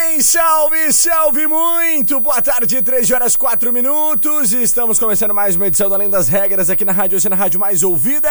[0.00, 2.18] Bem, salve, salve muito!
[2.20, 4.52] Boa tarde, 13 horas 4 minutos.
[4.52, 7.82] Estamos começando mais uma edição do Além das Regras aqui na Rádio Oceana, Rádio Mais
[7.82, 8.30] Ouvida.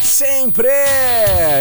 [0.00, 0.68] Sempre!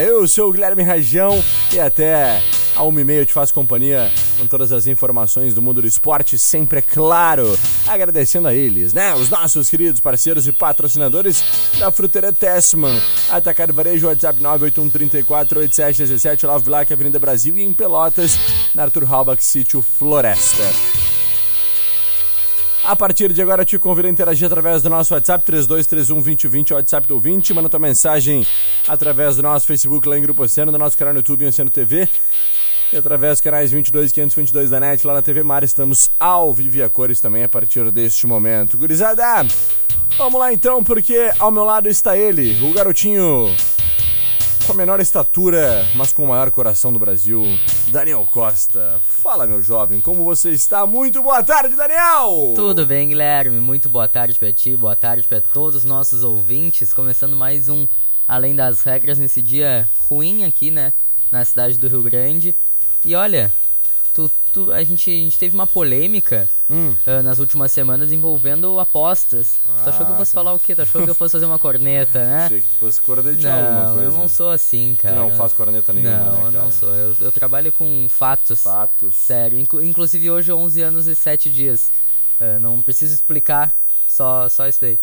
[0.06, 1.44] Eu sou o Guilherme Rajão
[1.74, 2.42] e até
[2.76, 5.88] a uma e meia eu te faço companhia com todas as informações do mundo do
[5.88, 7.58] esporte, sempre é claro.
[7.88, 9.14] Agradecendo a eles, né?
[9.16, 11.44] Os nossos queridos parceiros e patrocinadores
[11.80, 13.02] da Fruteira Tessman.
[13.30, 18.38] Atacar Varejo, WhatsApp 981348717, Love Black, Avenida Brasil e em Pelotas,
[18.76, 20.64] na Arthur Halbach, Sítio Floresta.
[22.84, 26.76] A partir de agora, eu te convido a interagir através do nosso WhatsApp 32312020, o
[26.76, 27.52] WhatsApp do ouvinte.
[27.52, 28.46] Manda tua mensagem
[28.88, 32.08] através do nosso Facebook lá em Grupo Oceano, do nosso canal no YouTube Oceano TV.
[32.94, 36.78] E através dos canais 22 522 da NET lá na TV Mar, estamos ao vivo
[36.78, 38.78] e a cores também a partir deste momento.
[38.78, 39.48] Gurizada,
[40.18, 43.56] vamos lá então, porque ao meu lado está ele, o garotinho
[44.66, 47.44] com a menor estatura, mas com o maior coração do Brasil,
[47.90, 49.00] Daniel Costa.
[49.02, 50.88] Fala, meu jovem, como você está?
[50.88, 52.54] Muito boa tarde, Daniel!
[52.56, 53.60] Tudo bem, Guilherme?
[53.60, 56.94] Muito boa tarde pra ti, boa tarde pra todos os nossos ouvintes.
[56.94, 57.88] Começando mais um
[58.28, 60.94] Além das Regras nesse dia ruim aqui, né?
[61.32, 62.56] Na cidade do Rio Grande.
[63.04, 63.54] E olha,
[64.16, 66.96] tu, tu, a, gente, a gente teve uma polêmica Hum.
[67.06, 69.60] ah, nas últimas semanas envolvendo apostas.
[69.84, 70.36] tu achou que eu Ah, fosse tá.
[70.40, 70.74] falar o quê?
[70.74, 72.46] Tu achou que eu fosse fazer uma corneta, né?
[72.46, 74.10] Achei que tu fosse cornetear alguma Não, coisa.
[74.10, 75.16] eu não sou assim, cara.
[75.16, 76.90] não faz corneta nenhuma, Não, né, eu não sou.
[76.96, 78.64] Eu, eu trabalho com fatos.
[78.64, 79.14] Fatos.
[79.16, 81.92] Sério, inclu- inclusive hoje 11 anos e 7 dias.
[82.40, 83.76] Ah, não preciso explicar,
[84.08, 84.98] só, só isso daí.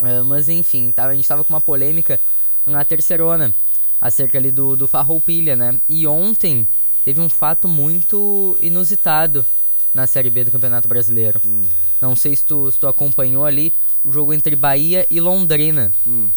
[0.00, 2.18] Ah, mas enfim, tava, a gente tava com uma polêmica
[2.64, 3.54] na terceirona,
[4.00, 5.80] acerca ali do, do Farroupilha, né?
[5.88, 6.66] E ontem
[7.08, 9.42] teve um fato muito inusitado
[9.94, 11.40] na Série B do Campeonato Brasileiro.
[11.42, 11.64] Hum.
[11.98, 13.74] Não sei se tu, se tu acompanhou ali
[14.04, 15.90] o jogo entre Bahia e Londrina.
[16.06, 16.28] Hum.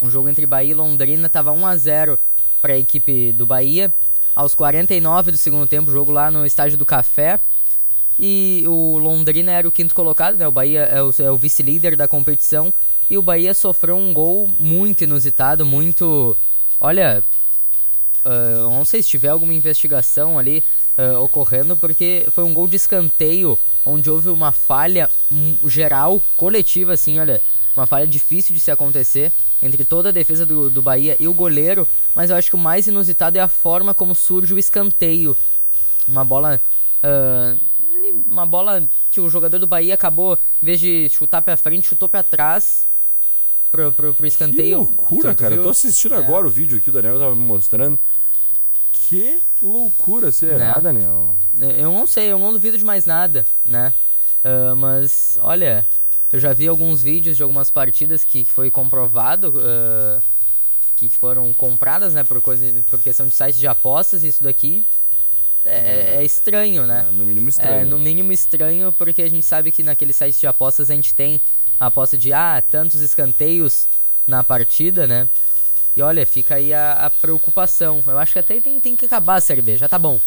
[0.00, 2.18] O jogo entre Bahia e Londrina tava 1 a 0
[2.60, 3.94] para a equipe do Bahia.
[4.34, 7.38] Aos 49 do segundo tempo, jogo lá no estádio do Café.
[8.18, 10.48] E o Londrina era o quinto colocado, né?
[10.48, 12.74] O Bahia é o, é o vice-líder da competição.
[13.08, 16.36] E o Bahia sofreu um gol muito inusitado, muito.
[16.80, 17.22] Olha,
[18.28, 20.62] eu não sei se tiver alguma investigação ali
[20.96, 26.94] ah, ocorrendo, porque foi um gol de escanteio, onde houve uma falha hum, geral, coletiva,
[26.94, 27.40] assim, olha,
[27.76, 29.30] uma falha difícil de se acontecer
[29.62, 32.58] entre toda a defesa do, do Bahia e o goleiro, mas eu acho que o
[32.58, 35.36] mais inusitado é a forma como surge o escanteio.
[36.08, 36.60] Uma bola.
[37.02, 37.54] ah,
[38.26, 42.08] uma bola que o jogador do Bahia acabou, em vez de chutar pra frente, chutou
[42.08, 42.86] pra trás.
[43.76, 44.78] Pro, pro, pro Que escanteio.
[44.78, 45.52] loucura, Tu- tu cara.
[45.54, 45.64] Eu viu?
[45.64, 46.18] tô assistindo É.
[46.18, 47.98] agora o vídeo aqui, o Daniel tava me mostrando.
[48.92, 50.80] Que loucura, será, Né?
[50.82, 51.36] Daniel?
[51.60, 53.92] É, Eu não sei, eu não duvido de mais nada, né?
[54.42, 55.86] Ah, mas, olha,
[56.32, 60.20] eu já vi alguns vídeos de algumas partidas que que foi comprovado ah,
[60.96, 64.86] que foram compradas, né, por, coisa, por questão de sites de apostas, e isso daqui
[65.64, 67.04] é, é estranho, né?
[67.08, 67.74] É, no mínimo estranho.
[67.80, 68.04] É, no né?
[68.04, 71.38] mínimo estranho, porque a gente sabe que naqueles sites de apostas a gente tem
[71.78, 73.86] a aposta de, ah, tantos escanteios
[74.26, 75.28] na partida, né?
[75.96, 78.02] E olha, fica aí a, a preocupação.
[78.06, 80.20] Eu acho que até tem, tem que acabar a Série B, já tá bom.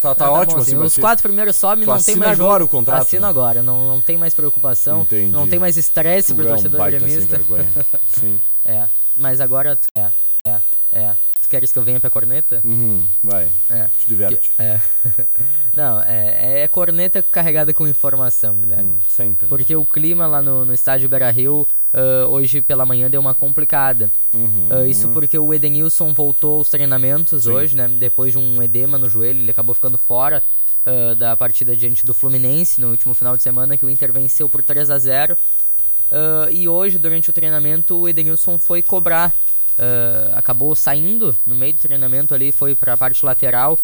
[0.00, 2.40] Tá, tá Já ótimo bom, assim, Os quatro primeiros sobem, Tu não tem assina mais
[2.40, 2.64] agora jogo.
[2.64, 3.28] o contrato, Assino né?
[3.28, 5.30] agora, não, não tem mais preocupação, Entendi.
[5.30, 7.40] não tem mais estresse pro é um torcedor baita sem gremista.
[8.08, 8.40] Sim.
[8.64, 10.10] É, mas agora, é,
[10.44, 10.60] é,
[10.92, 11.16] é.
[11.52, 12.62] Queres que eu venha pra corneta?
[12.64, 13.46] Uhum, vai.
[13.68, 13.86] É.
[13.98, 14.50] Te diverte.
[14.58, 14.80] É.
[15.76, 18.92] não, é, é corneta carregada com informação, Guilherme.
[18.92, 19.44] Hum, sempre.
[19.44, 19.48] né?
[19.50, 24.10] Porque o clima lá no, no estádio Beira-Rio ah, hoje pela manhã deu uma complicada.
[24.32, 24.68] Uhum.
[24.70, 27.50] Ah, isso porque o Edenilson voltou aos treinamentos Sim.
[27.50, 27.86] hoje, né?
[27.86, 30.42] Depois de um edema no joelho, ele acabou ficando fora
[30.86, 34.48] ah, da partida diante do Fluminense no último final de semana, que o Inter venceu
[34.48, 35.36] por 3 a 0
[36.10, 39.34] Ah, E hoje, durante o treinamento, o Edenilson foi cobrar.
[39.78, 43.78] Ah, acabou saindo no meio do treinamento ali, foi para a parte lateral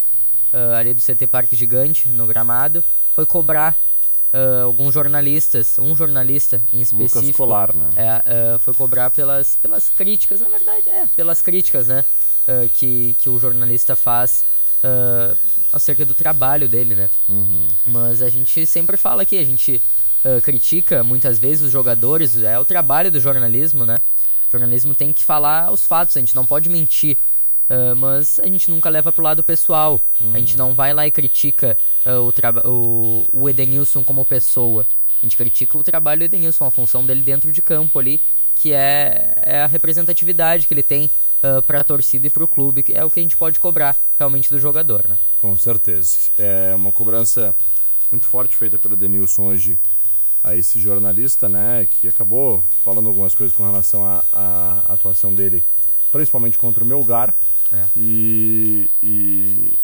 [0.52, 2.85] ah, ali do CT Parque Gigante, no gramado.
[3.14, 3.76] Foi cobrar
[4.32, 7.19] uh, alguns jornalistas, um jornalista em específico.
[7.20, 7.90] Lucas Colar, né?
[7.96, 12.05] É, uh, foi cobrar pelas, pelas críticas, na verdade, é, pelas críticas, né?
[12.46, 14.44] Uh, que, que o jornalista faz
[15.73, 17.11] acerca do trabalho dele, né?
[17.29, 17.67] Uhum.
[17.87, 19.82] Mas a gente sempre fala aqui, a gente
[20.44, 24.00] critica muitas vezes os jogadores, é o trabalho do jornalismo, né?
[24.48, 27.16] O jornalismo tem que falar os fatos, a gente não pode mentir.
[27.68, 30.00] Uh, mas a gente nunca leva pro lado pessoal.
[30.18, 30.34] Uhum.
[30.34, 32.32] A gente não vai lá e critica uh,
[32.66, 34.86] o, o, o Edenilson como pessoa.
[35.22, 38.20] A gente critica o trabalho do Edenilson, a função dele dentro de campo ali,
[38.54, 41.10] que é, é a representatividade que ele tem
[41.42, 43.60] uh, para a torcida e para o clube, que é o que a gente pode
[43.60, 45.18] cobrar realmente do jogador, né?
[45.38, 46.30] Com certeza.
[46.38, 47.54] É uma cobrança
[48.10, 49.78] muito forte feita pelo Edenilson hoje
[50.43, 55.64] a esse jornalista, né, que acabou falando algumas coisas com relação à atuação dele,
[56.12, 57.35] principalmente contra o Melgar.
[57.73, 57.85] É.
[57.96, 59.79] E, e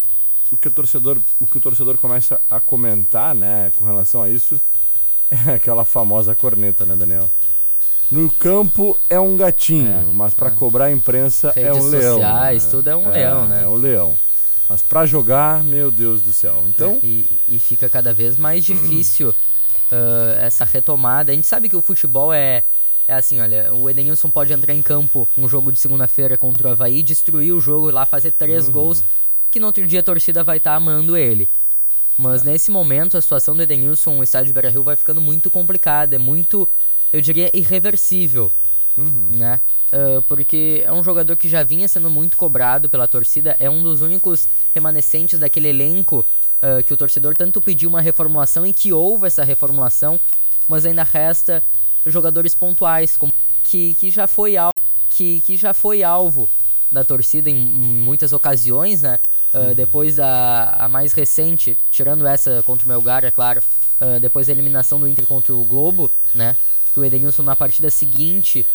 [0.51, 4.29] o que o torcedor, o que o torcedor começa a comentar, né, com relação a
[4.29, 4.59] isso,
[5.29, 7.29] é aquela famosa corneta, né, Daniel?
[8.09, 10.51] No campo é um gatinho, é, mas para é.
[10.51, 12.15] cobrar a imprensa é um leão.
[12.15, 12.69] sociais, né?
[12.71, 13.63] tudo é um leão, né?
[13.63, 14.17] É um leão.
[14.69, 16.63] Mas para jogar, meu Deus do céu.
[16.67, 19.33] Então, e, e fica cada vez mais difícil
[19.95, 21.31] uh, essa retomada.
[21.31, 22.63] A gente sabe que o futebol é
[23.07, 26.71] é assim, olha, o Edenilson pode entrar em campo um jogo de segunda-feira contra o
[26.71, 28.73] Havaí, destruir o jogo lá, fazer três uhum.
[28.73, 29.03] gols,
[29.51, 31.47] que no outro dia a torcida vai estar tá amando ele.
[32.17, 32.51] Mas é.
[32.51, 36.19] nesse momento a situação do Edenilson no estádio de Beira-Rio vai ficando muito complicada, é
[36.19, 36.69] muito,
[37.13, 38.51] eu diria, irreversível.
[38.97, 39.29] Uhum.
[39.33, 39.59] Né?
[39.91, 43.83] Uh, porque é um jogador que já vinha sendo muito cobrado pela torcida, é um
[43.83, 46.25] dos únicos remanescentes daquele elenco
[46.61, 50.19] uh, que o torcedor tanto pediu uma reformulação e que houve essa reformulação,
[50.67, 51.63] mas ainda resta
[52.05, 54.73] jogadores pontuais, como, que, que, já foi alvo,
[55.09, 56.49] que, que já foi alvo
[56.91, 59.19] da torcida em, em muitas ocasiões, né?
[59.53, 63.61] Uh, depois da mais recente, tirando essa contra o Melgar, é claro,
[64.01, 66.57] uh, depois da eliminação do Inter contra o Globo, né?
[66.93, 68.65] Que o Edenilson na partida seguinte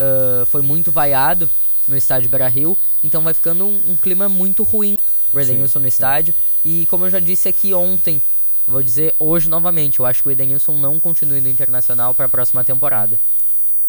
[0.00, 1.48] uh, foi muito vaiado
[1.86, 4.96] no estádio Beira-Rio, então vai ficando um, um, clima muito ruim
[5.30, 6.34] pro Edenilson no estádio.
[6.64, 8.22] E como eu já disse aqui ontem,
[8.70, 12.28] Vou dizer hoje novamente, eu acho que o Edenilson não continue no Internacional para a
[12.28, 13.18] próxima temporada.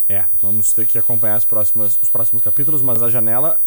[0.09, 3.59] É, vamos ter que acompanhar as próximas, os próximos capítulos, mas a janela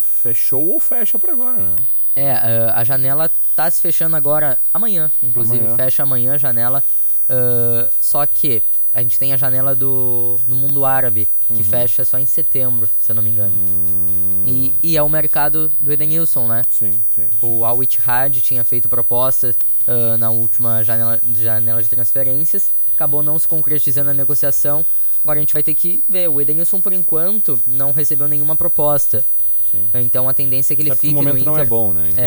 [0.00, 1.76] fechou ou fecha por agora, né?
[2.16, 2.32] É,
[2.74, 5.76] a janela tá se fechando agora amanhã, inclusive, amanhã.
[5.76, 6.82] fecha amanhã a janela.
[7.28, 8.62] Uh, só que
[8.96, 11.62] a gente tem a janela do, do mundo árabe, que uhum.
[11.62, 13.54] fecha só em setembro, se eu não me engano.
[13.54, 14.44] Uhum.
[14.46, 16.64] E, e, é o mercado do Edenilson, né?
[16.70, 17.24] Sim, sim.
[17.24, 17.28] sim.
[17.42, 19.54] O Al Ittihad tinha feito proposta
[19.86, 24.82] uh, na última janela, janela de transferências, acabou não se concretizando a negociação.
[25.22, 26.30] Agora a gente vai ter que ver.
[26.30, 29.22] O Edenilson, por enquanto, não recebeu nenhuma proposta.
[29.70, 29.90] Sim.
[29.92, 31.52] Então a tendência é que ele certo fique no momento no Inter.
[31.52, 32.08] não é bom, né?
[32.10, 32.24] Então,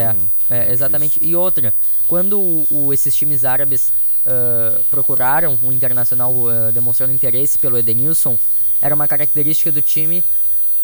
[0.52, 1.20] é, é, exatamente.
[1.20, 1.74] E outra,
[2.08, 3.92] quando o, o, esses times árabes
[4.30, 8.38] uh, procuraram o Internacional uh, demonstrando interesse pelo Edenilson,
[8.82, 10.24] era uma característica do time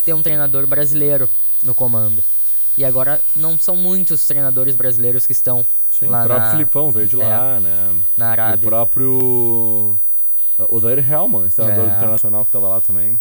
[0.04, 1.28] ter um treinador brasileiro
[1.62, 2.22] no comando.
[2.76, 6.52] E agora não são muitos treinadores brasileiros que estão Sim, lá o próprio na...
[6.52, 8.00] Filipão veio de é, lá, né?
[8.16, 8.56] Na Arábia.
[8.66, 9.98] O próprio
[10.58, 11.96] o Dair Hellman, treinador é.
[11.96, 13.18] internacional que estava lá também.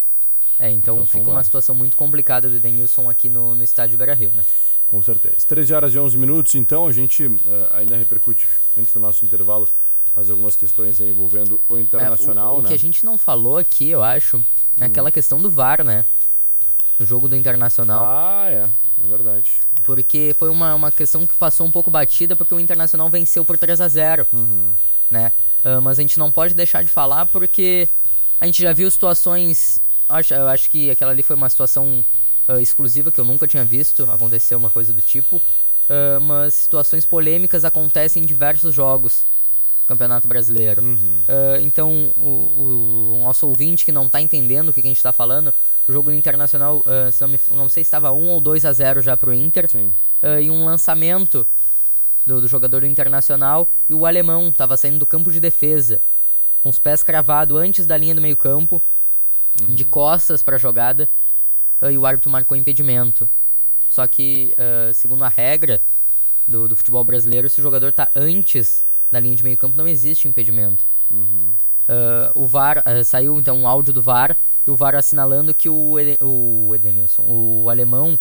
[0.58, 4.32] É, então, então fica uma situação muito complicada do Denilson aqui no, no estádio Beira-Rio,
[4.34, 4.44] né?
[4.88, 5.46] Com certeza.
[5.48, 8.48] 13 horas e 11 minutos, então a gente uh, ainda repercute,
[8.78, 9.68] antes do nosso intervalo,
[10.16, 12.66] mais algumas questões envolvendo o Internacional, é, o, né?
[12.66, 14.38] O que a gente não falou aqui, eu acho,
[14.80, 14.88] é hum.
[14.88, 16.06] aquela questão do VAR, né?
[16.98, 18.06] No jogo do Internacional.
[18.06, 18.70] Ah, é.
[19.04, 19.52] É verdade.
[19.84, 23.58] Porque foi uma, uma questão que passou um pouco batida, porque o Internacional venceu por
[23.58, 24.72] 3 a 0 uhum.
[25.12, 25.34] né?
[25.66, 27.90] Uh, mas a gente não pode deixar de falar porque
[28.40, 32.06] a gente já viu situações Acho, eu acho que aquela ali foi uma situação
[32.48, 35.38] uh, exclusiva que eu nunca tinha visto acontecer uma coisa do tipo.
[35.38, 39.26] Uh, mas situações polêmicas acontecem em diversos jogos
[39.88, 40.82] Campeonato Brasileiro.
[40.82, 41.20] Uhum.
[41.28, 44.90] Uh, então, o, o, o, nosso ouvinte que não está entendendo o que, que, a
[44.90, 45.54] gente está falando,
[45.88, 46.84] o jogo Internacional,
[47.22, 49.70] não, me, não, sei se estava 1 ou 2 a 0 já pro Inter.
[50.42, 51.46] e um lançamento
[52.26, 56.02] do, do jogador do Internacional e o alemão estava saindo do campo de defesa,
[56.62, 58.82] com os pés cravados antes da linha do meio campo
[59.62, 59.76] uhum.
[59.76, 61.08] de costas para a jogada
[61.82, 63.30] uh, e o árbitro marcou impedimento.
[63.90, 65.82] Só que, uh, segundo a regra
[66.48, 68.86] do, do, futebol brasileiro, se o jogador está antes
[69.16, 70.84] da linha de meio campo, não existe impedimento.
[71.10, 71.54] Uhum.
[71.88, 75.98] Uh, o VAR, saiu então um áudio do VAR, e o VAR assinalando que o,
[75.98, 78.20] Eden, o Edenilson, o alemão,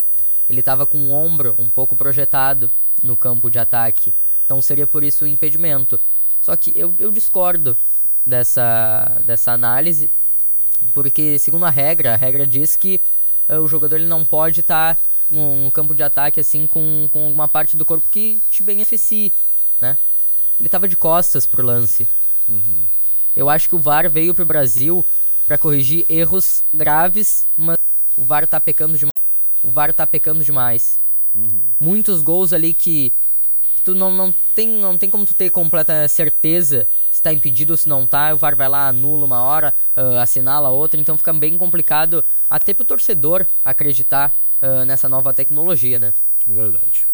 [0.49, 2.71] ele estava com o ombro um pouco projetado
[3.03, 4.15] no campo de ataque.
[4.45, 5.99] Então seria por isso o impedimento.
[6.41, 7.77] Só que eu, eu discordo
[8.25, 10.09] dessa, dessa análise,
[10.93, 13.01] porque, segundo a regra, a regra diz que
[13.49, 15.01] uh, o jogador ele não pode estar tá
[15.33, 19.33] um campo de ataque assim com, com alguma parte do corpo que te beneficie,
[19.81, 19.99] né?
[20.59, 22.09] Ele estava de costas pro lance.
[22.49, 22.87] Uhum.
[23.37, 25.05] Eu acho que o VAR veio pro Brasil
[25.47, 27.77] para corrigir erros graves, mas
[28.17, 29.13] o VAR tá pecando demais.
[29.63, 30.99] O VAR tá pecando demais.
[31.35, 31.61] Uhum.
[31.81, 33.13] Muitos gols ali que
[33.83, 37.77] tu não, não, tem, não tem como tu ter completa certeza se tá impedido ou
[37.77, 38.33] se não tá.
[38.33, 42.73] O VAR vai lá, anula uma hora, uh, assinala outra, então fica bem complicado até
[42.73, 46.15] pro torcedor acreditar uh, nessa nova tecnologia, né?
[46.47, 47.07] Verdade.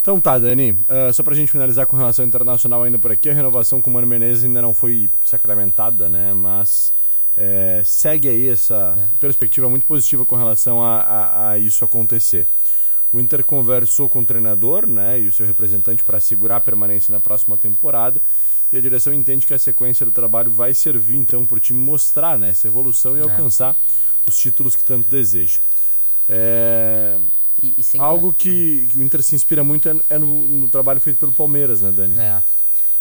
[0.00, 3.34] Então tá, Dani, uh, só pra gente finalizar com relação internacional ainda por aqui, a
[3.34, 6.32] renovação com o Mano Menezes ainda não foi sacramentada, né?
[6.32, 6.92] Mas
[7.40, 9.18] é, segue aí essa é.
[9.20, 12.48] perspectiva muito positiva com relação a, a, a, isso acontecer.
[13.12, 17.12] O Inter conversou com o treinador né, e o seu representante para assegurar a permanência
[17.12, 18.20] na próxima temporada
[18.72, 21.78] e a direção entende que a sequência do trabalho vai servir então para o time
[21.78, 23.22] mostrar né, essa evolução e é.
[23.22, 23.76] alcançar
[24.26, 25.60] os títulos que tanto deseja.
[26.28, 27.18] É...
[27.62, 31.00] E, e Algo que, que, o Inter se inspira muito é, é no, no, trabalho
[31.00, 32.18] feito pelo Palmeiras, né, Dani?
[32.18, 32.42] É.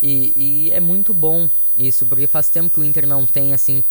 [0.01, 3.83] E, e, é muito bom isso, porque faz tempo que o Inter não tem, assim,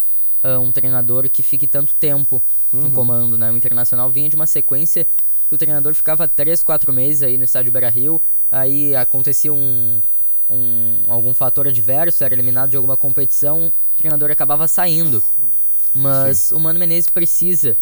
[0.43, 2.43] uh, um treinador que fique tanto tempo
[2.73, 2.83] uhum.
[2.83, 3.51] no comando, né?
[3.51, 5.07] O Internacional vinha de uma sequência
[5.49, 8.21] que o treinador ficava 3, 4 meses aí no estádio Beira-Rio,
[8.51, 10.01] aí acontecia um,
[10.51, 15.23] um, algum fator adverso, era eliminado de alguma competição, o treinador acabava saindo.
[15.95, 16.57] Mas Sim.
[16.57, 17.77] o Mano Menezes precisa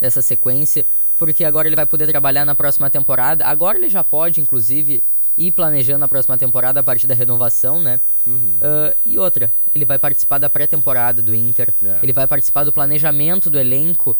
[0.00, 0.86] dessa sequência,
[1.18, 3.44] porque agora ele vai poder trabalhar na próxima temporada.
[3.44, 5.02] Agora ele já pode, inclusive,
[5.36, 8.00] ir planejando a próxima temporada a partir da renovação, né?
[8.26, 8.58] Uhum.
[8.58, 11.98] Uh, e outra, ele vai participar da pré-temporada do Inter, é.
[12.02, 14.16] ele vai participar do planejamento do elenco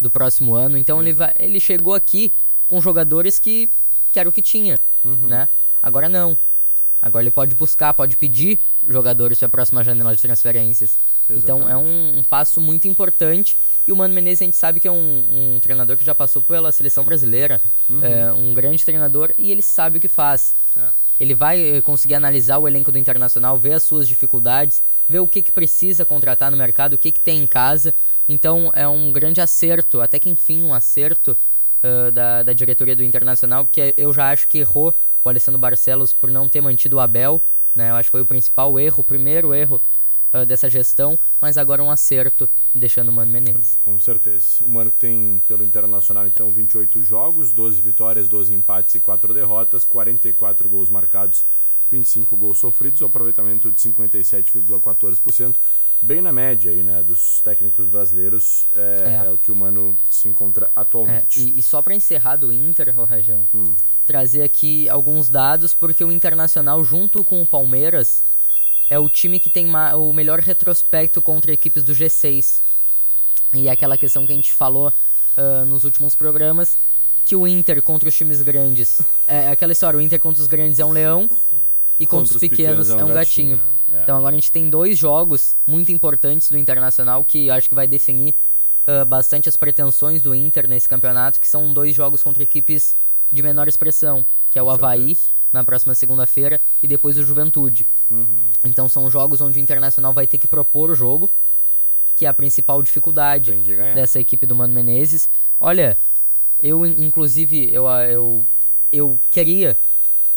[0.00, 0.76] do próximo ano.
[0.76, 2.32] Então ele, vai, ele chegou aqui
[2.68, 3.70] com jogadores que,
[4.12, 5.28] que era o que tinha, uhum.
[5.28, 5.48] né?
[5.82, 6.36] Agora não.
[7.04, 8.58] Agora ele pode buscar, pode pedir
[8.88, 10.96] jogadores para a próxima janela de transferências.
[11.28, 11.42] Exatamente.
[11.42, 13.58] Então é um, um, passo muito importante.
[13.86, 16.40] E o Mano Menezes a gente sabe que é um, um treinador que já passou
[16.40, 18.02] pela seleção brasileira, uhum.
[18.02, 20.54] é um grande treinador e ele sabe o que faz.
[20.74, 20.88] É.
[21.20, 25.28] Ele vai eh, conseguir analisar o elenco do Internacional, ver as suas dificuldades, ver o
[25.28, 27.94] que, que precisa contratar no mercado, o que, que tem em casa.
[28.26, 31.36] Então é um grande acerto, até que enfim um acerto
[31.82, 36.12] uh, da, da diretoria do Internacional, porque eu já acho que errou o Alessandro Barcelos
[36.12, 37.42] por não ter mantido o Abel.
[37.74, 37.90] Né?
[37.90, 39.80] Eu acho que foi o principal erro, o primeiro erro
[40.32, 43.78] uh, dessa gestão, mas agora um acerto deixando o Mano Menezes.
[43.84, 44.62] Com certeza.
[44.62, 49.32] O Mano que tem pelo Internacional então 28 jogos, 12 vitórias, 12 empates e 4
[49.32, 51.44] derrotas, 44 gols marcados,
[51.90, 55.56] 25 gols sofridos, um aproveitamento de 57,14%.
[56.02, 59.26] Bem na média aí, né, dos técnicos brasileiros, é, é.
[59.26, 61.40] é o que o Mano se encontra atualmente.
[61.40, 63.74] É, e, e, só para encerrar do Inter, Rajão, hum
[64.06, 68.22] trazer aqui alguns dados, porque o Internacional, junto com o Palmeiras,
[68.90, 72.60] é o time que tem o melhor retrospecto contra equipes do G6.
[73.54, 74.92] E é aquela questão que a gente falou
[75.36, 76.76] uh, nos últimos programas,
[77.24, 79.00] que o Inter contra os times grandes.
[79.26, 81.28] É aquela história, o Inter contra os grandes é um leão
[81.98, 83.56] e contra, contra os, pequenos, pequenos, é um, é um gatinho.
[83.56, 83.98] gatinho.
[83.98, 84.02] É.
[84.02, 87.86] Então agora a gente tem dois jogos muito importantes do Internacional que acho que vai
[87.86, 88.34] definir
[88.86, 92.96] uh, bastante as pretensões do Inter nesse campeonato, que são dois jogos contra equipes
[93.30, 95.16] de menor expressão, que é o Havaí
[95.52, 97.86] na próxima segunda-feira e depois o Juventude.
[98.10, 98.26] Uhum.
[98.64, 101.30] Então são jogos onde o Internacional vai ter que propor o jogo,
[102.16, 103.52] que é a principal dificuldade
[103.94, 105.28] dessa equipe do Mano Menezes.
[105.60, 105.96] Olha,
[106.60, 108.46] eu inclusive eu, eu,
[108.92, 109.78] eu queria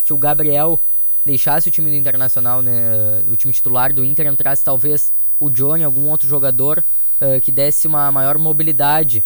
[0.05, 0.79] que o Gabriel
[1.25, 5.83] deixasse o time do Internacional, né, o time titular do Inter entrasse talvez o Johnny,
[5.83, 6.83] algum outro jogador
[7.19, 9.23] uh, que desse uma maior mobilidade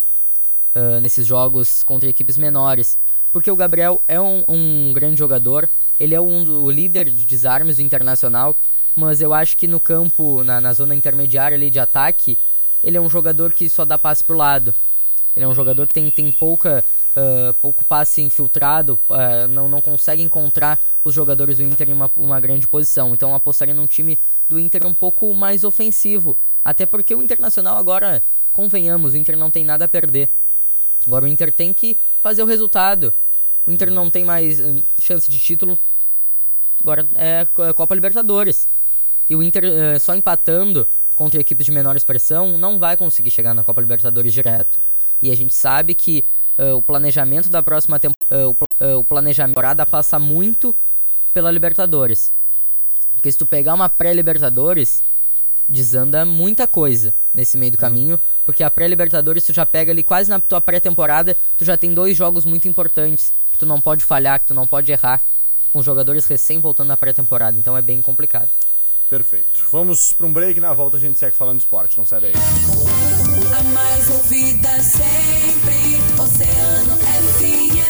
[0.76, 2.98] uh, nesses jogos contra equipes menores
[3.32, 5.70] porque o Gabriel é um, um grande jogador,
[6.00, 8.56] ele é um o líder de desarmes do Internacional,
[8.96, 12.38] mas eu acho que no campo, na, na zona intermediária ali de ataque,
[12.84, 14.74] ele é um jogador que só dá passe pro lado.
[15.36, 16.84] Ele é um jogador que tem, tem pouca,
[17.16, 22.12] uh, pouco passe infiltrado, uh, não, não consegue encontrar os jogadores do Inter em uma,
[22.16, 23.14] uma grande posição.
[23.14, 24.20] Então apostaria num time
[24.50, 26.38] do Inter um pouco mais ofensivo.
[26.66, 28.22] Até porque o Internacional agora,
[28.52, 30.30] convenhamos, o Inter não tem nada a perder.
[31.06, 33.14] Agora o Inter tem que fazer o resultado.
[33.66, 35.78] O Inter não tem mais hum, chance de título.
[36.80, 38.68] Agora é Copa Libertadores.
[39.30, 43.54] E o Inter uh, só empatando contra equipes de menor expressão não vai conseguir chegar
[43.54, 44.80] na Copa Libertadores direto.
[45.22, 46.26] E a gente sabe que
[46.58, 48.58] uh, o planejamento da próxima temporada,
[48.98, 50.76] o planejamento da temporada passa muito
[51.34, 52.34] pela Libertadores.
[53.16, 55.04] Porque se tu pegar uma pré-Libertadores,
[55.72, 57.80] desanda muita coisa nesse meio do uhum.
[57.82, 61.94] caminho, porque a pré-Libertadores tu já pega ali quase na tua pré-temporada, tu já tem
[61.94, 65.24] dois jogos muito importantes que tu não pode falhar, que tu não pode errar,
[65.72, 68.50] com os jogadores recém voltando na pré-temporada, então é bem complicado.
[69.10, 69.66] Perfeito.
[69.72, 72.34] Vamos para um break, na volta a gente segue falando de esporte, não sai daí.
[73.58, 77.82] A mais ouvida sempre, Oceano FM.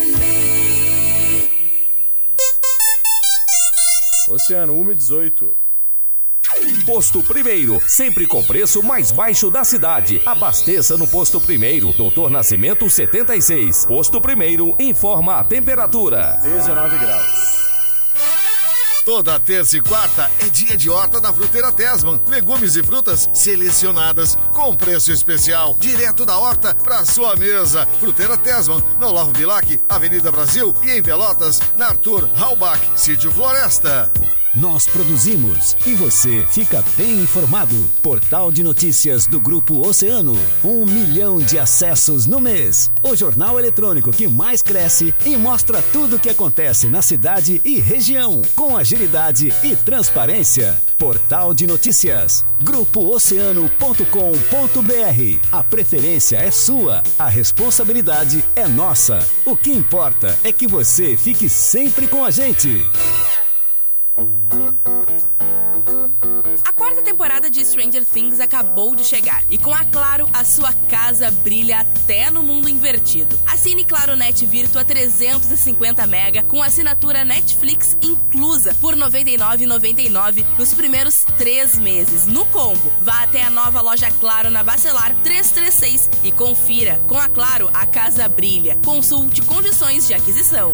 [4.29, 5.55] Oceano 1 e 18.
[6.81, 10.21] Posto Primeiro, sempre com preço mais baixo da cidade.
[10.25, 13.85] Abasteça no Posto Primeiro, Doutor Nascimento 76.
[13.85, 16.39] Posto Primeiro informa a temperatura.
[16.43, 17.51] 19 graus.
[19.05, 22.21] Toda terça e quarta é dia de horta da Fruteira Tesman.
[22.27, 27.87] Legumes e frutas selecionadas com preço especial, direto da horta para sua mesa.
[27.99, 34.11] Fruteira Tesman, no Olavo Bilac, Avenida Brasil e em Pelotas, na Arthur Halbach, Sítio Floresta.
[34.53, 37.73] Nós produzimos e você fica bem informado.
[38.01, 40.37] Portal de notícias do Grupo Oceano.
[40.61, 42.91] Um milhão de acessos no mês.
[43.01, 47.79] O jornal eletrônico que mais cresce e mostra tudo o que acontece na cidade e
[47.79, 48.41] região.
[48.53, 50.77] Com agilidade e transparência.
[50.97, 52.43] Portal de notícias.
[52.61, 55.47] GrupoOceano.com.br.
[55.49, 57.01] A preferência é sua.
[57.17, 59.25] A responsabilidade é nossa.
[59.45, 62.85] O que importa é que você fique sempre com a gente.
[66.65, 70.73] A quarta temporada de Stranger Things acabou de chegar e com a Claro a sua
[70.89, 73.37] casa brilha até no mundo invertido.
[73.47, 81.25] Assine Claro Net Virtua 350 mega com assinatura Netflix inclusa por R$ 99,99 nos primeiros
[81.37, 82.91] três meses no combo.
[83.01, 86.99] Vá até a nova loja Claro na Bacelar 336 e confira.
[87.07, 88.77] Com a Claro a casa brilha.
[88.83, 90.73] Consulte condições de aquisição.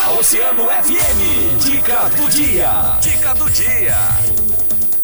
[0.00, 2.98] Na Oceano FM, dica do dia.
[3.02, 3.94] Dica do dia.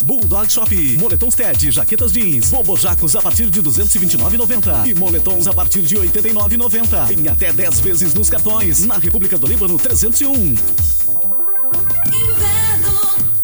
[0.05, 5.83] Bulldog Shop, moletons TED, jaquetas jeans, bobojacos a partir de 229,90 e moletons a partir
[5.83, 7.11] de 89,90.
[7.11, 8.87] Em até 10 vezes nos cartões.
[8.87, 10.33] Na República do Líbano 301.
[10.33, 10.57] Inverno,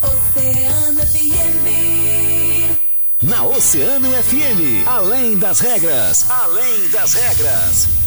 [0.00, 1.66] Oceano FM.
[3.22, 8.01] Na Oceano FM, além das regras, além das regras.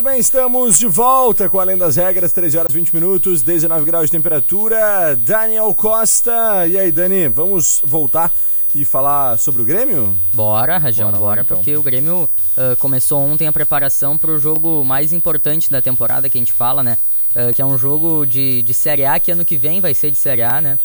[0.00, 4.06] Muito bem, estamos de volta com Além das Regras, 13 horas 20 minutos, 19 graus
[4.06, 5.14] de temperatura.
[5.14, 6.66] Daniel Costa.
[6.66, 8.32] E aí, Dani, vamos voltar
[8.74, 10.16] e falar sobre o Grêmio?
[10.32, 11.58] Bora, Rajão, Bora bora, então.
[11.58, 16.30] porque o Grêmio ah, começou ontem a preparação para o jogo mais importante da temporada
[16.30, 16.96] que a gente fala, né?
[17.36, 20.10] Ah, que é um jogo de, de Série A, que ano que vem vai ser
[20.10, 20.78] de Série A, né?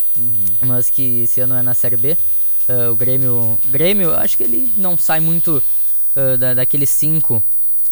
[0.60, 2.17] Mas que esse ano é na Série B.
[2.67, 5.63] Ah, o Grêmio, Grêmio, acho que ele não sai muito
[6.38, 7.43] da, daqueles cinco,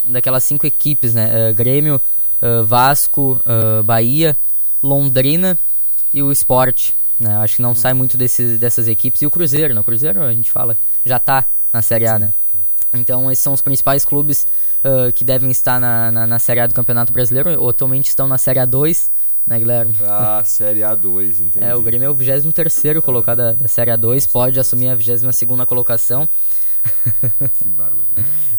[0.06, 1.50] daquelas cinco equipes, né?
[1.50, 2.02] Ah, Grêmio,
[2.42, 4.38] ah, Vasco, ah, Bahia,
[4.82, 5.58] Londrina
[6.14, 6.92] e o Sport.
[7.20, 7.36] Né?
[7.38, 9.22] Acho que não sai muito desses, dessas equipes.
[9.22, 9.80] E o Cruzeiro, né?
[9.80, 12.34] O Cruzeiro a gente fala, já tá na Série A, né?
[12.94, 14.46] Então esses são os principais clubes
[15.16, 17.68] que devem estar na, na, na Série A do Campeonato Brasileiro.
[17.68, 19.10] Atualmente estão na Série A2,
[19.46, 19.96] né, Guilherme?
[20.04, 21.66] Ah, Série A2, entendi.
[21.66, 25.66] É, o Grêmio é o 23º colocado da, da Série A2, pode assumir a 22ª
[25.66, 26.28] colocação.
[27.58, 28.08] Que bárbaro.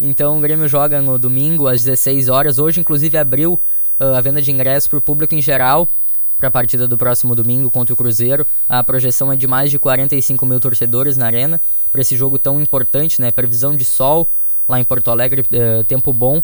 [0.00, 2.58] Então o Grêmio joga no domingo às 16 horas.
[2.58, 3.60] Hoje, inclusive, abriu
[3.98, 5.88] ah, a venda de ingressos para o público em geral
[6.36, 8.46] para a partida do próximo domingo contra o Cruzeiro.
[8.68, 11.60] A projeção é de mais de 45 mil torcedores na arena
[11.92, 13.30] para esse jogo tão importante, né?
[13.30, 14.28] Previsão de sol
[14.68, 16.42] lá em Porto Alegre, eh, tempo bom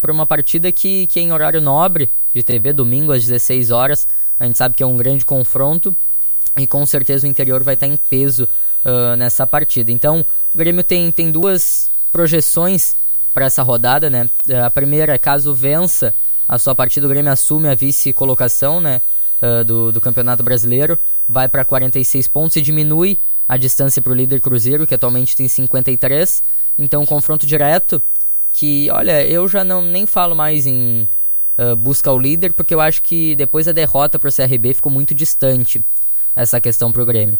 [0.00, 4.06] para uma partida que, que é em horário nobre de TV, domingo às 16 horas.
[4.38, 5.96] A gente sabe que é um grande confronto
[6.58, 8.48] e com certeza o interior vai estar em peso
[8.84, 9.90] ah, nessa partida.
[9.90, 12.96] Então, o Grêmio tem, tem duas projeções
[13.32, 14.30] para essa rodada, né?
[14.64, 16.14] A primeira, caso vença
[16.48, 19.00] a sua partida, o Grêmio assume a vice-colocação, né?
[19.44, 24.14] ah, do, do Campeonato Brasileiro, vai para 46 pontos e diminui a distância para o
[24.14, 26.42] líder Cruzeiro, que atualmente tem 53.
[26.78, 28.00] Então, um confronto direto
[28.52, 31.08] que, olha, eu já não nem falo mais em
[31.58, 34.90] ah, busca o líder, porque eu acho que depois da derrota para o CRB ficou
[34.90, 35.84] muito distante
[36.34, 37.38] essa questão para o Grêmio.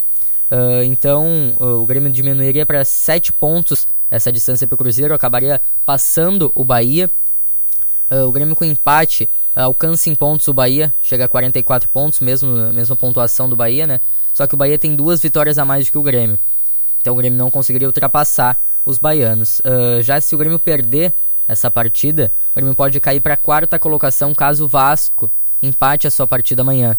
[0.51, 5.61] Ah, então, ah, o Grêmio diminuiria para 7 pontos essa distância para o Cruzeiro, acabaria
[5.85, 7.11] passando o Bahia.
[8.11, 12.73] Ah, o Grêmio com empate alcança em pontos o Bahia, chega a 44 pontos, mesmo
[12.73, 14.01] mesma pontuação do Bahia, né?
[14.33, 16.39] Só que o Bahia tem duas vitórias a mais do que o Grêmio.
[17.01, 19.63] Então o Grêmio não conseguiria ultrapassar os baianos.
[20.03, 21.15] Já se o Grêmio perder
[21.47, 25.31] essa partida, o Grêmio pode cair para a quarta colocação caso o Vasco
[25.63, 26.97] empate a sua partida amanhã.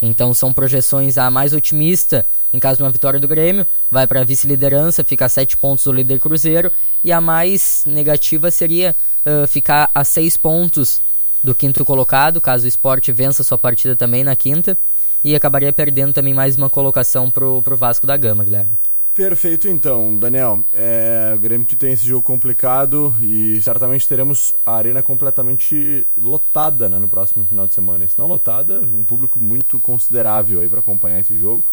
[0.00, 4.20] Então são projeções a mais otimista em caso de uma vitória do Grêmio, vai para
[4.20, 6.70] a vice-liderança, fica a 7 pontos do líder Cruzeiro,
[7.02, 11.00] e a mais negativa seria ah, ficar a 6 pontos
[11.42, 14.76] do quinto colocado, caso o Sport vença sua partida também na quinta,
[15.22, 18.72] e acabaria perdendo também mais uma colocação pro, pro Vasco da Gama, Guilherme.
[19.14, 20.64] Perfeito, então, Daniel.
[20.72, 26.88] É, o Grêmio que tem esse jogo complicado e certamente teremos a arena completamente lotada
[26.88, 28.04] né, no próximo final de semana.
[28.04, 31.64] E se não lotada, um público muito considerável aí para acompanhar esse jogo.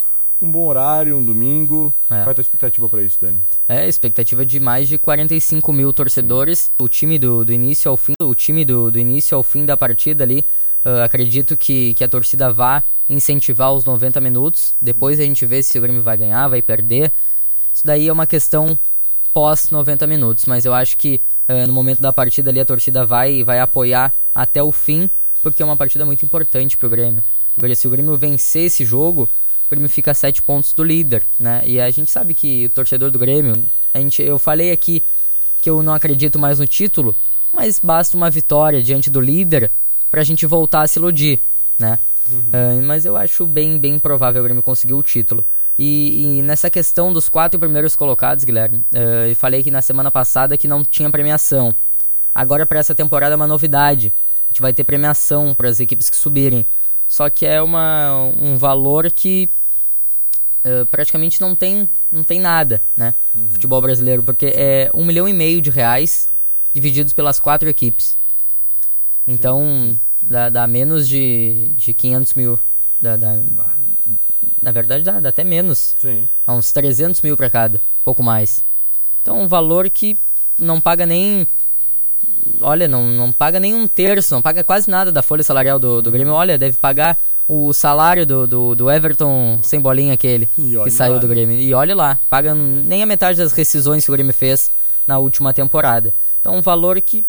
[0.42, 1.94] Um bom horário, um domingo.
[2.06, 2.22] É.
[2.22, 3.40] Qual é a tua expectativa para isso, Dani?
[3.68, 6.72] É, expectativa de mais de 45 mil torcedores.
[6.78, 9.76] O time do, do início ao fim, o time do, do início ao fim da
[9.76, 10.46] partida ali,
[10.86, 14.74] ah, acredito que, que a torcida vá incentivar os 90 minutos.
[14.82, 17.12] Depois a gente vê se o Grêmio vai ganhar, vai perder.
[17.74, 18.78] Isso daí é uma questão
[19.34, 23.06] pós 90 minutos, mas eu acho que ah, no momento da partida ali a torcida
[23.06, 25.10] vai vai apoiar até o fim,
[25.42, 27.24] porque é uma partida muito importante pro Grêmio.
[27.56, 31.26] Porque Se o Grêmio vencer esse jogo, o Grêmio fica a 7 pontos do líder,
[31.40, 31.64] né?
[31.66, 35.04] E a gente sabe que o torcedor do Grêmio, a gente, eu falei aqui
[35.62, 37.16] que eu não acredito mais no título,
[37.52, 39.72] mas basta uma vitória diante do líder
[40.12, 41.40] pra gente voltar a se iludir,
[41.80, 42.00] né?
[42.54, 45.46] Ah, mas eu acho bem, bem provável o Grêmio conseguir o título.
[45.78, 50.12] E, e nessa questão dos quatro primeiros colocados, Guilherme, ah, eu falei que na semana
[50.12, 51.74] passada que não tinha premiação.
[52.34, 54.14] Agora para essa temporada é uma novidade.
[54.46, 56.66] A gente vai ter premiação para as equipes que subirem.
[57.08, 59.50] Só que é uma, um valor que
[60.68, 63.14] ah, praticamente não tem, não tem nada, né?
[63.34, 66.28] no Futebol brasileiro, porque é um milhão e meio de reais
[66.74, 68.18] divididos pelas quatro equipes.
[69.26, 69.98] Então,
[70.30, 72.60] Dá, dá menos de, de 500 mil.
[73.02, 73.40] Dá, dá-
[74.62, 75.96] na verdade, dá, dá até menos.
[76.00, 76.28] Sim.
[76.46, 78.64] Dá uns 300 mil pra cada, pouco mais.
[79.22, 80.18] Então, um valor que
[80.58, 81.48] não paga nem.
[82.62, 86.02] Olha, não, não paga nem um terço, não paga quase nada da folha salarial do,
[86.02, 86.34] do Grêmio.
[86.34, 90.50] Olha, deve pagar o salário do, do, do Everton sem bolinha aquele
[90.84, 91.34] que saiu lá, do né?
[91.36, 91.58] Grêmio.
[91.60, 94.72] E olha lá, paga nem a metade das rescisões que o Grêmio fez
[95.06, 96.14] na última temporada.
[96.42, 97.26] Então, um valor que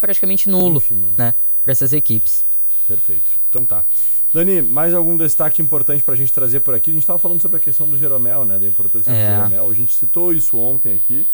[0.00, 1.34] praticamente nulo, Ínfimo, né?
[1.64, 2.44] Para essas equipes.
[2.86, 3.32] Perfeito.
[3.48, 3.84] Então tá.
[4.32, 6.90] Dani, mais algum destaque importante pra gente trazer por aqui?
[6.90, 8.58] A gente tava falando sobre a questão do Jeromel, né?
[8.58, 9.14] Da importância É.
[9.30, 9.70] do Jeromel.
[9.70, 11.26] A gente citou isso ontem aqui,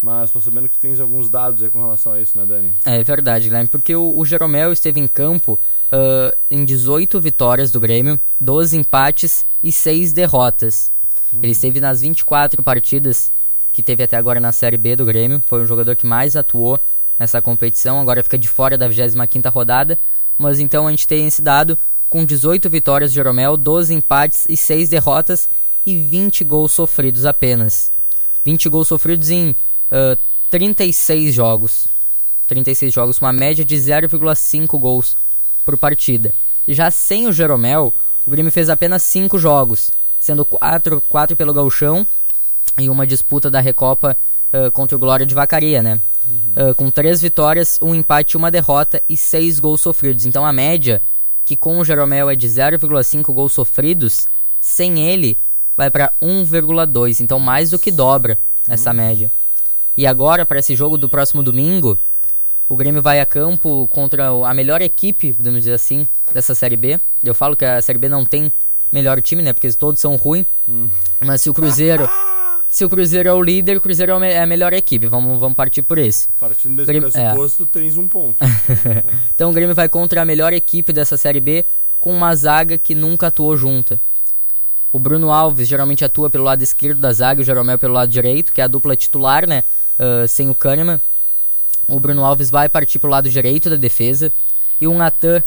[0.00, 2.72] mas tô sabendo que tens alguns dados aí com relação a isso, né, Dani?
[2.84, 5.58] É verdade, Guilherme, porque o, o Jeromel esteve em campo
[5.92, 10.90] ah, em 18 vitórias do Grêmio, 12 empates e 6 derrotas.
[11.32, 13.32] Ele esteve nas 24 partidas
[13.72, 16.78] que teve até agora na Série B do Grêmio, foi o jogador que mais atuou
[17.18, 19.98] nessa competição, agora fica de fora da 25ª rodada,
[20.36, 24.56] mas então a gente tem esse dado com 18 vitórias do Jeromel, 12 empates e
[24.56, 25.48] 6 derrotas
[25.84, 27.90] e 20 gols sofridos apenas.
[28.44, 29.54] 20 gols sofridos em
[29.90, 30.16] ah,
[30.50, 31.88] 36 jogos.
[32.46, 35.16] 36 jogos, uma média de 0,5 gols
[35.64, 36.34] por partida.
[36.68, 37.92] Já sem o Jeromel,
[38.26, 42.06] o Grêmio fez apenas 5 jogos, sendo 4, quatro pelo Gauchão
[42.78, 44.16] e uma disputa da Recopa
[44.52, 46.00] ah, contra o Glória de Vacaria, né?
[46.56, 50.26] Ah, com 3 vitórias, um empate uma derrota e 6 gols sofridos.
[50.26, 51.02] Então a média,
[51.44, 54.26] que com o Jeromel é de 0,5 gols sofridos,
[54.60, 55.38] sem ele
[55.76, 57.20] vai para 1,2.
[57.20, 59.30] Então mais do que dobra essa média.
[59.96, 61.98] E agora, para esse jogo do próximo domingo,
[62.68, 66.98] o Grêmio vai a campo contra a melhor equipe, podemos dizer assim, dessa Série B.
[67.22, 68.52] Eu falo que a Série B não tem
[68.90, 69.52] melhor time, né?
[69.52, 70.46] Porque todos são ruins.
[71.20, 72.08] Mas se o Cruzeiro.
[72.74, 75.06] Se o Cruzeiro é o líder, o Cruzeiro é é a melhor equipe.
[75.06, 76.26] Vamos, vamos partir por isso.
[76.40, 77.10] Partindo desse Grêmio- é.
[77.12, 78.36] pressuposto, tens um ponto.
[79.32, 81.64] Então o Grêmio vai contra a melhor equipe dessa Série B
[82.00, 84.00] com uma zaga que nunca atuou junta.
[84.92, 88.52] O Bruno Alves geralmente atua pelo lado esquerdo da zaga o Jeromel pelo lado direito,
[88.52, 89.62] que é a dupla titular, né?
[89.96, 91.00] ah, sem o Kahneman.
[91.86, 94.32] O Bruno Alves vai partir pro lado direito da defesa.
[94.80, 95.44] E o Natan,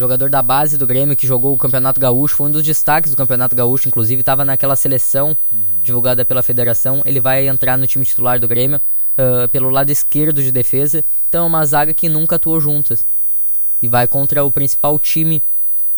[0.00, 3.16] jogador da base do Grêmio que jogou o Campeonato Gaúcho, foi um dos destaques do
[3.16, 5.36] Campeonato Gaúcho, inclusive estava naquela seleção
[5.84, 7.02] divulgada pela federação.
[7.04, 8.80] Ele vai entrar no time titular do Grêmio
[9.18, 11.04] ah, pelo lado esquerdo de defesa.
[11.28, 13.06] Então é uma zaga que nunca atuou juntas.
[13.82, 15.42] E vai contra o principal time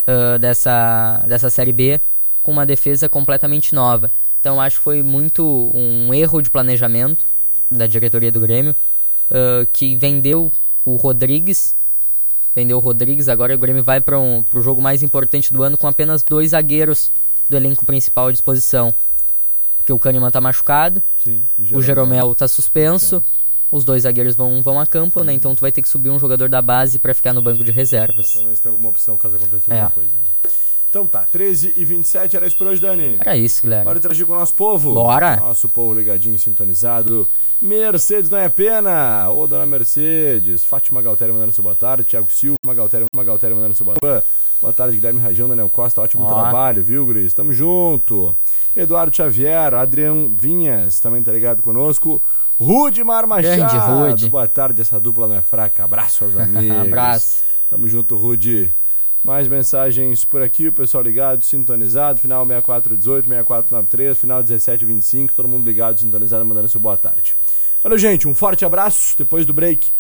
[0.07, 2.01] ah, dessa, dessa Série B
[2.43, 4.11] com uma defesa completamente nova.
[4.41, 7.27] Então acho que foi muito um erro de planejamento
[7.71, 8.75] da diretoria do Grêmio,
[9.31, 10.51] ah, que vendeu
[10.85, 11.77] o Rodrigues.
[12.55, 15.79] Vendeu o Rodrigues, agora o Grêmio vai para um, o jogo mais importante do ano
[15.79, 17.11] com apenas dois zagueiros
[17.49, 18.93] do elenco principal à disposição.
[19.79, 21.43] Porque o Kahneman tá machucado, Sim.
[21.73, 23.35] o Jeromel tá suspenso, Suspenso.
[23.71, 25.33] os dois zagueiros vão, vão a campo, né?
[25.33, 27.73] Então tu vai ter que subir um jogador da base para ficar no banco de
[27.73, 28.35] reservas.
[28.35, 29.75] Talvez tenha alguma opção caso aconteça É.
[29.81, 30.17] alguma coisa.
[30.17, 30.51] Né?
[30.93, 33.17] Então tá, 13 e 27 era isso por hoje, Dani.
[33.19, 33.87] Era isso, Guilherme.
[33.87, 34.93] Bora interagir com o nosso povo.
[34.93, 35.37] Bora.
[35.37, 37.27] Nosso povo ligadinho, sintonizado.
[37.63, 39.31] Mercedes não é pena.
[39.31, 40.63] Ô, dona Mercedes.
[40.63, 42.05] Fátima Galtério mandando seu boa tarde.
[42.05, 44.27] Thiago Silva, Galtério, Galtério mandando seu boa tarde.
[44.61, 46.03] Boa tarde, Guilherme Rajão, Daniel Costa.
[46.03, 46.29] Ótimo Ó.
[46.43, 47.33] trabalho, viu, Gris?
[47.33, 48.37] Tamo junto.
[48.77, 52.23] Eduardo Xavier, Adriano Vinhas, também tá ligado conosco.
[52.59, 53.57] Rudimar Machado.
[53.57, 54.29] Grande Rude.
[54.29, 55.85] Boa tarde, essa dupla não é fraca.
[55.85, 56.77] Abraço aos amigos.
[56.77, 57.45] Abraço.
[57.71, 58.71] Tamo junto, Rude.
[59.23, 65.65] Mais mensagens por aqui, o pessoal ligado, sintonizado, final 6418, 6493, final 1725, todo mundo
[65.65, 67.37] ligado, sintonizado, mandando seu boa tarde.
[67.85, 69.17] Valeu, gente, um forte abraço.
[69.17, 69.91] Depois do break,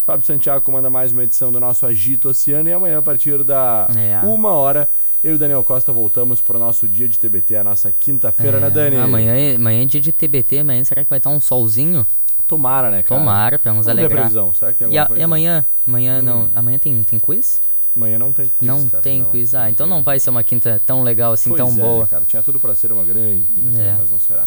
[0.00, 3.88] Fábio Santiago comanda mais uma edição do nosso Agito Oceano e amanhã, a partir da
[3.96, 4.18] É.
[4.26, 4.90] uma hora,
[5.22, 8.56] eu e o Daniel Costa voltamos para o nosso dia de TBT, a nossa quinta-feira,
[8.58, 8.96] É, né, Dani?
[8.96, 12.04] Amanhã, amanhã é dia de TBT, amanhã será que vai estar um solzinho?
[12.48, 13.20] Tomara, né, cara?
[13.20, 14.22] Tomara, pra nos Vamos a alegrar.
[14.22, 15.20] previsão, será que tem E, alguma a- coisa?
[15.20, 15.64] e amanhã?
[15.86, 16.22] Amanhã Hum.
[16.22, 16.50] não.
[16.52, 17.60] Amanhã tem, tem quiz?
[17.94, 19.30] Amanhã não tem quiz, não cara, tem não.
[19.30, 19.54] quiz.
[19.54, 22.06] Ah, então não vai ser uma quinta tão legal assim, Pois tão é, boa.
[22.06, 23.96] cara, tinha tudo pra ser uma grande quinta-feira, É.
[23.98, 24.46] mas não será.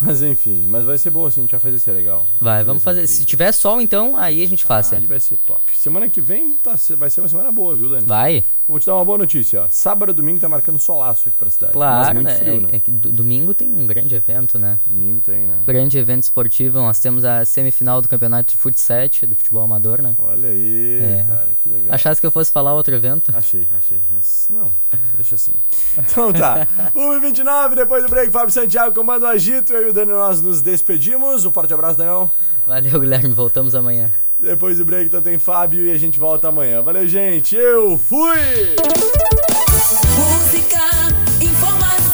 [0.00, 2.26] Mas enfim, mas vai ser boa sim, a gente vai fazer ser legal.
[2.40, 3.06] Vai, vamos fazer.
[3.06, 4.64] Se tiver sol, então, aí a gente.
[4.68, 4.96] Ah, é.
[4.96, 5.60] aí vai ser top.
[5.74, 8.04] Semana que vem tá, vai ser uma semana boa, viu, Dani?
[8.06, 8.44] Vai?
[8.68, 9.68] Vou te dar uma boa notícia, ó.
[9.70, 11.72] Sábado e domingo tá marcando solaço aqui pra cidade.
[11.72, 12.34] mas Claro, muito né?
[12.34, 12.68] frio, é, né?
[12.72, 14.80] é que do- domingo tem um grande evento, né?
[14.84, 15.60] Domingo tem, né?
[15.64, 16.78] Grande evento esportivo.
[16.80, 18.96] Nós temos a semifinal do campeonato de futsal
[19.28, 20.14] do futebol amador, né?
[20.18, 21.24] Olha aí, É.
[21.28, 21.94] cara, que legal.
[21.94, 23.30] Achasse que eu fosse falar outro evento?
[23.36, 24.00] Achei, achei.
[24.12, 24.72] Mas não,
[25.14, 25.52] deixa assim.
[25.98, 26.66] Então tá.
[26.92, 29.72] 1h29, depois do break, Fábio Santiago comanda o agito.
[29.72, 31.44] Eu e o Dani, nós nos despedimos.
[31.46, 32.28] Um forte abraço, Daniel.
[32.66, 33.28] Valeu, Guilherme.
[33.32, 34.10] Voltamos amanhã.
[34.38, 36.82] Depois do break então tem Fábio e a gente volta amanhã.
[36.82, 37.56] Valeu, gente.
[37.56, 38.38] Eu fui!
[40.18, 40.78] Música,
[41.40, 42.05] informação.